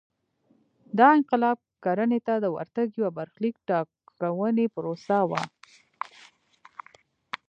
[0.97, 5.41] دا انقلاب کرنې ته د ورتګ یوه برخلیک ټاکونکې پروسه وه